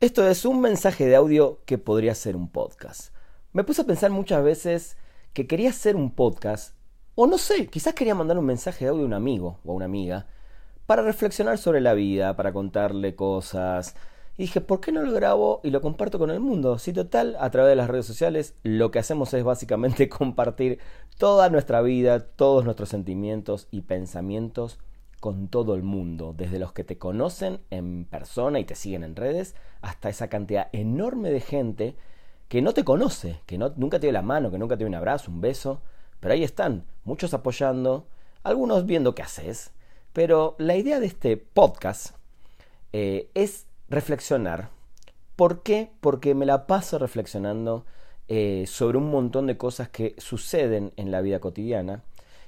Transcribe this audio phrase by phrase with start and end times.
[0.00, 3.14] Esto es un mensaje de audio que podría ser un podcast.
[3.52, 4.96] Me puse a pensar muchas veces
[5.34, 6.74] que quería hacer un podcast,
[7.16, 9.74] o no sé, quizás quería mandar un mensaje de audio a un amigo o a
[9.74, 10.26] una amiga,
[10.86, 13.94] para reflexionar sobre la vida, para contarle cosas.
[14.38, 16.78] Y dije, ¿por qué no lo grabo y lo comparto con el mundo?
[16.78, 20.78] Si total, a través de las redes sociales, lo que hacemos es básicamente compartir
[21.18, 24.78] toda nuestra vida, todos nuestros sentimientos y pensamientos
[25.20, 29.16] con todo el mundo, desde los que te conocen en persona y te siguen en
[29.16, 31.94] redes, hasta esa cantidad enorme de gente
[32.48, 34.88] que no te conoce, que no, nunca te dio la mano, que nunca te dio
[34.88, 35.82] un abrazo, un beso,
[36.18, 38.08] pero ahí están, muchos apoyando,
[38.42, 39.72] algunos viendo qué haces,
[40.12, 42.16] pero la idea de este podcast
[42.92, 44.70] eh, es reflexionar.
[45.36, 45.90] ¿Por qué?
[46.00, 47.84] Porque me la paso reflexionando
[48.28, 52.02] eh, sobre un montón de cosas que suceden en la vida cotidiana.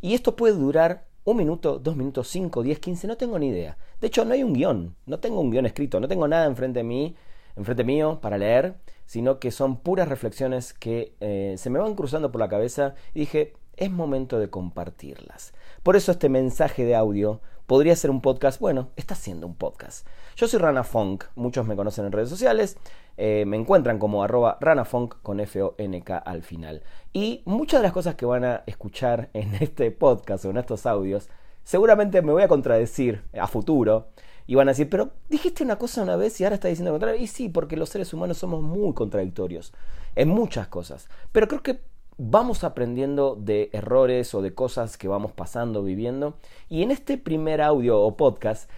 [0.00, 3.76] Y esto puede durar un minuto, dos minutos, cinco, diez, quince, no tengo ni idea.
[4.00, 6.80] De hecho, no hay un guion, no tengo un guion escrito, no tengo nada enfrente
[6.80, 7.16] de mí,
[7.56, 12.32] enfrente mío para leer, sino que son puras reflexiones que eh, se me van cruzando
[12.32, 15.52] por la cabeza y dije, es momento de compartirlas.
[15.82, 20.06] Por eso este mensaje de audio podría ser un podcast, bueno, está siendo un podcast.
[20.36, 22.78] Yo soy Rana Funk, muchos me conocen en redes sociales,
[23.18, 26.82] eh, me encuentran como arroba ranafunk con F-O-N-K al final.
[27.12, 30.86] Y muchas de las cosas que van a escuchar en este podcast o en estos
[30.86, 31.28] audios,
[31.62, 34.08] seguramente me voy a contradecir a futuro.
[34.46, 36.94] Y van a decir, pero dijiste una cosa una vez y ahora estás diciendo lo
[36.94, 37.20] contrario.
[37.20, 39.74] Y sí, porque los seres humanos somos muy contradictorios
[40.16, 41.10] en muchas cosas.
[41.32, 41.80] Pero creo que
[42.18, 46.34] vamos aprendiendo de errores o de cosas que vamos pasando, viviendo.
[46.68, 48.68] Y en este primer audio o podcast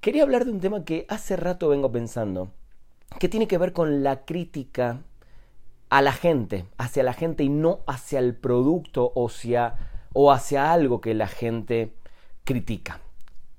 [0.00, 2.48] quería hablar de un tema que hace rato vengo pensando,
[3.18, 5.02] que tiene que ver con la crítica
[5.90, 9.74] a la gente, hacia la gente y no hacia el producto o hacia,
[10.12, 11.92] o hacia algo que la gente
[12.44, 13.00] critica.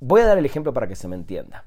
[0.00, 1.64] Voy a dar el ejemplo para que se me entienda.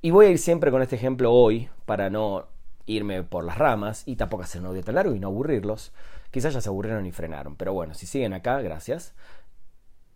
[0.00, 2.46] Y voy a ir siempre con este ejemplo hoy para no
[2.86, 5.92] irme por las ramas y tampoco hacer un audio tan largo y no aburrirlos.
[6.30, 9.14] Quizás ya se aburrieron y frenaron, pero bueno, si siguen acá, gracias.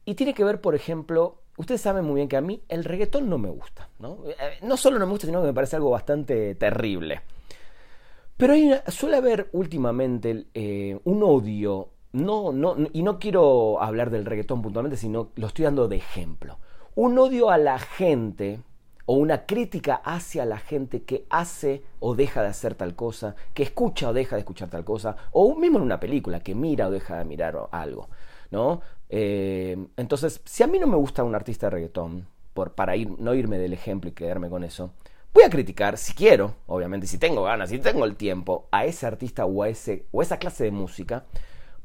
[0.05, 3.29] Y tiene que ver, por ejemplo, ustedes saben muy bien que a mí el reggaetón
[3.29, 4.19] no me gusta, ¿no?
[4.29, 7.23] Eh, no solo no me gusta, sino que me parece algo bastante terrible.
[8.37, 8.55] Pero
[8.89, 14.97] suele haber últimamente eh, un odio, no, no, y no quiero hablar del reggaetón puntualmente,
[14.97, 16.59] sino lo estoy dando de ejemplo.
[16.97, 18.61] Un odio a la gente
[19.07, 23.63] o una crítica hacia la gente que hace o deja de hacer tal cosa, que
[23.63, 26.91] escucha o deja de escuchar tal cosa, o mismo en una película, que mira o
[26.91, 28.09] deja de mirar algo,
[28.51, 28.81] ¿no?
[29.09, 33.11] Eh, entonces, si a mí no me gusta un artista de reggaetón, por, para ir,
[33.19, 34.93] no irme del ejemplo y quedarme con eso,
[35.35, 39.07] voy a criticar, si quiero, obviamente, si tengo ganas, si tengo el tiempo, a ese
[39.07, 41.25] artista o a, ese, o esa clase de música,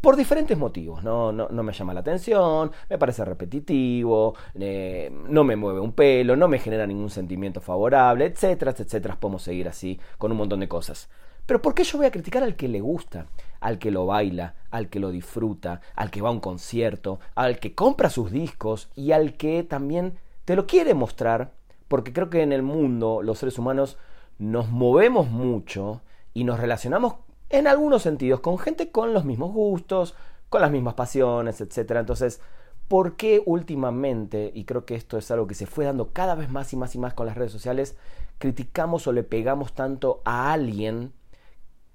[0.01, 1.03] por diferentes motivos.
[1.03, 5.93] No, no, no, me llama la atención, me parece repetitivo, eh, no me mueve un
[5.93, 9.19] pelo, no me genera ningún sentimiento favorable, etcétera, etcétera.
[9.19, 11.09] Podemos seguir así con un montón de cosas.
[11.45, 13.25] Pero ¿por qué yo voy a criticar al que le gusta,
[13.59, 17.59] al que lo baila, al que lo disfruta, al que va a un concierto, al
[17.59, 21.53] que compra sus discos y al que también te lo quiere mostrar?
[21.87, 23.97] Porque creo que en el mundo los seres humanos
[24.37, 26.01] nos movemos mucho
[26.35, 27.15] y nos relacionamos
[27.49, 30.15] en algunos sentidos, con gente con los mismos gustos,
[30.49, 31.91] con las mismas pasiones, etc.
[31.91, 32.41] Entonces,
[32.87, 36.49] ¿por qué últimamente, y creo que esto es algo que se fue dando cada vez
[36.49, 37.95] más y más y más con las redes sociales,
[38.37, 41.13] criticamos o le pegamos tanto a alguien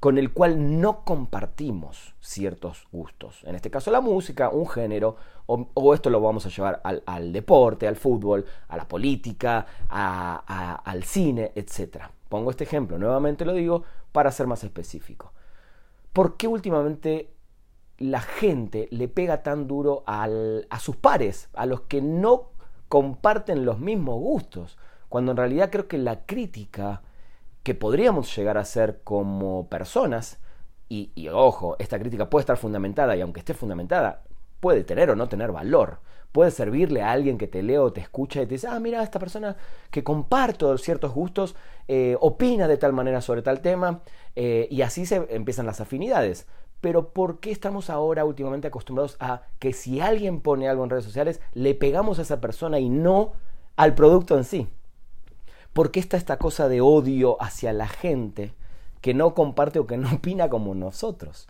[0.05, 3.43] con el cual no compartimos ciertos gustos.
[3.45, 5.17] En este caso la música, un género,
[5.47, 11.53] o, esto lo vamos a llevar al, deporte, al fútbol, a la política, al cine,
[11.55, 12.03] etc.
[12.29, 15.33] Pongo este ejemplo, nuevamente lo digo, para ser más específico.
[16.15, 17.35] ¿Por qué últimamente
[17.99, 22.53] la gente le pega tan duro a sus pares, a los que no
[22.89, 24.79] comparten los mismos gustos?
[25.11, 27.03] Cuando en realidad creo que la crítica
[27.63, 30.39] que podríamos llegar a hacer como personas,
[30.89, 34.23] y, y ojo, esta crítica puede estar fundamentada, y aunque esté fundamentada,
[34.65, 35.99] puede tener o no tener valor
[36.33, 39.03] puede servirle a alguien que te lee o te escucha y te dice, ah, mira,
[39.03, 39.57] esta persona
[39.91, 41.55] que comparto ciertos gustos
[41.87, 44.01] eh, opina de tal manera sobre tal tema
[44.35, 46.49] eh, y así se empiezan las afinidades.
[46.81, 51.05] Pero ¿por qué estamos ahora últimamente acostumbrados a que si alguien pone algo en redes
[51.05, 53.35] sociales, le pegamos a esa persona y no
[53.77, 54.67] al producto en sí?
[55.75, 58.55] ¿Por qué está esta cosa de odio hacia la gente
[59.03, 61.49] que no comparte o que no opina como nosotros?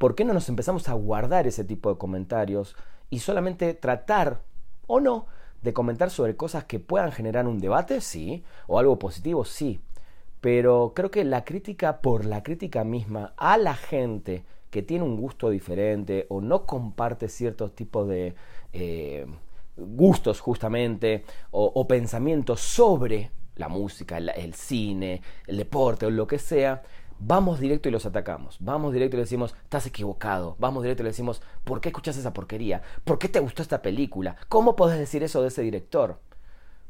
[0.00, 2.74] ¿Por qué no nos empezamos a guardar ese tipo de comentarios
[3.10, 4.40] y solamente tratar
[4.86, 5.26] o no
[5.60, 9.78] de comentar sobre cosas que puedan generar un debate, sí, o algo positivo, sí.
[10.40, 15.18] Pero creo que la crítica por la crítica misma a la gente que tiene un
[15.18, 18.34] gusto diferente o no comparte ciertos tipos de
[18.72, 19.26] eh,
[19.76, 26.38] gustos justamente o, o pensamientos sobre la música, el, cine, el deporte o lo que
[26.38, 26.82] sea,
[27.20, 28.56] vamos directo y los atacamos.
[28.60, 30.56] Vamos directo y le decimos, estás equivocado.
[30.58, 32.82] Vamos directo y le decimos, ¿por qué escuchas esa porquería?
[33.04, 34.36] ¿Por qué te gustó esta película?
[34.48, 36.18] ¿Cómo podés decir eso de ese director?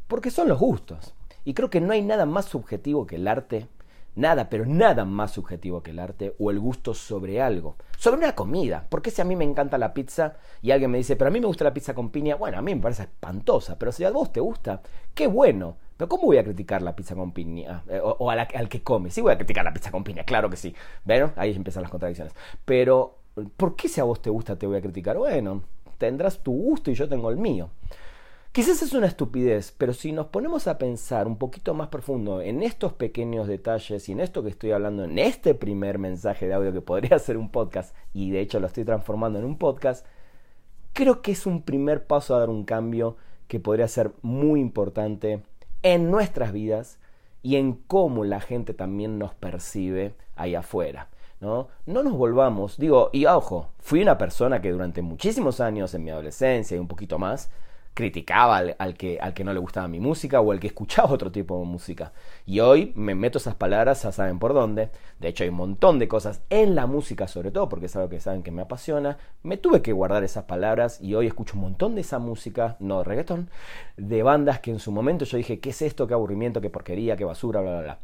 [0.09, 1.15] Porque son los gustos.
[1.45, 3.69] Y creo que no hay nada más subjetivo que el arte
[4.17, 7.77] Nada, pero nada más subjetivo que el arte o el gusto sobre algo.
[7.97, 8.87] Sobre una comida.
[8.89, 11.41] Porque si a mí me encanta la pizza y alguien me dice, pero a mí
[11.41, 14.11] me gusta la pizza con piña, bueno, a mí me parece espantosa, pero si a
[14.11, 14.83] vos te gusta,
[15.15, 15.77] qué bueno.
[16.01, 17.85] Pero ¿cómo voy a criticar la pizza con piña?
[17.87, 19.11] Eh, o, al que come.
[19.11, 20.75] Sí voy a criticar la pizza con piña, claro que sí.
[21.05, 22.33] Bueno, ahí empiezan las contradicciones.
[22.65, 23.19] Pero,
[23.59, 25.19] ¿por qué si a vos te gusta te voy a criticar?
[25.19, 25.63] Bueno,
[25.99, 27.69] tendrás tu gusto y yo tengo el mío.
[28.51, 32.63] Quizás es una estupidez, pero si nos ponemos a pensar un poquito más profundo en
[32.63, 36.73] estos pequeños detalles y en esto que estoy hablando, en este primer mensaje de audio
[36.73, 40.07] que podría ser un podcast, y de hecho lo estoy transformando en un podcast,
[40.95, 43.19] creo que es un primer paso a dar un cambio
[43.49, 45.43] que podría ser muy importante
[45.83, 46.99] en nuestras vidas
[47.43, 51.09] y en cómo la gente también nos percibe ahí afuera.
[51.41, 51.69] ¿no?
[51.87, 56.11] No nos volvamos, digo, y ojo, fui una persona que durante muchísimos años en mi
[56.11, 57.51] adolescencia y un poquito más,
[57.95, 61.31] criticaba al, que, al que no le gustaba mi música o al que escuchaba otro
[61.33, 62.13] tipo de música.
[62.47, 64.91] Y hoy me meto esas palabras, ya saben por dónde.
[65.19, 68.09] De hecho, hay un montón de cosas en la música, sobre todo porque es algo
[68.09, 69.19] que saben que me apasiona.
[69.43, 72.99] Me tuve que guardar esas palabras y hoy escucho un montón de esa música, no
[72.99, 73.51] de reggaetón,
[73.97, 76.07] de bandas que en su momento yo dije, ¿qué es esto?
[76.07, 76.61] ¿Qué aburrimiento?
[76.61, 77.17] ¿Qué porquería?
[77.17, 77.61] ¿Qué basura?
[77.61, 77.99] Bla, bla.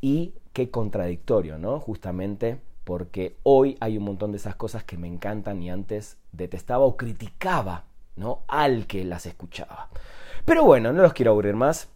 [0.00, 1.80] Y qué contradictorio, ¿no?
[1.80, 6.84] Justamente porque hoy hay un montón de esas cosas que me encantan y antes detestaba
[6.84, 7.84] o criticaba
[8.16, 8.42] ¿no?
[8.48, 9.88] Al que las escuchaba.
[10.44, 11.88] Pero bueno, no los quiero aburrir más.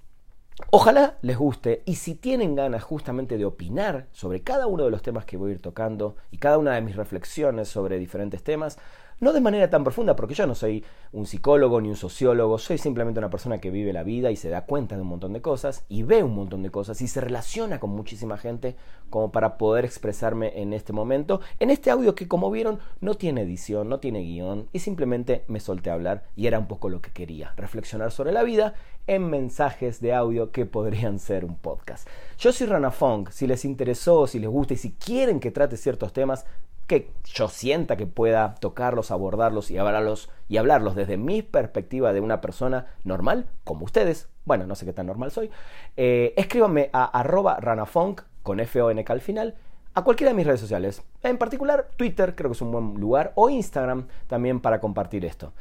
[0.71, 5.03] Ojalá les guste y si tienen ganas justamente de opinar sobre cada uno de los
[5.03, 8.79] temas que voy a ir tocando y cada una de mis reflexiones sobre diferentes temas,
[9.21, 12.79] no de manera tan profunda, porque yo no soy un psicólogo ni un sociólogo, soy
[12.79, 15.43] simplemente una persona que vive la vida y se da cuenta de un montón de
[15.43, 18.77] cosas y ve un montón de cosas y se relaciona con muchísima gente
[19.11, 23.43] como para poder expresarme en este momento, en este audio que como vieron no tiene
[23.43, 27.03] edición, no tiene guion y simplemente me solté a hablar y era un poco lo
[27.03, 28.75] que quería, reflexionar sobre la vida
[29.07, 32.09] en mensajes de audio que podrían ser un podcast.
[32.39, 35.77] Yo soy Rana Fong, si les interesó, si les gusta y si quieren que trate
[35.77, 36.47] ciertos temas,
[36.91, 42.21] que yo sienta que pueda tocarlos, abordarlos y hablarlos, y hablarlos desde mi perspectiva de
[42.21, 45.53] una persona normal, como ustedes, bueno, no sé qué tan normal soy,
[45.97, 49.55] eh, escríbanme a arroba ranafunk con F-O-N-K al final,
[49.95, 53.31] a cualquiera de mis redes sociales, en particular Twitter, creo que es un buen lugar,
[53.37, 55.53] o Instagram también para compartir esto.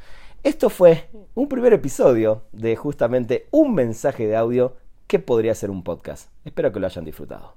[0.42, 4.74] Esto fue un primer episodio de justamente un mensaje de audio
[5.06, 6.28] que podría ser un podcast.
[6.44, 7.54] Espero que lo hayan disfrutado.